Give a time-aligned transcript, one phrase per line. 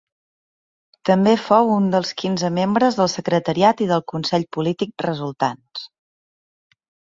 [1.09, 5.87] També fou un dels quinze membres del Secretariat i del Consell Polític resultants.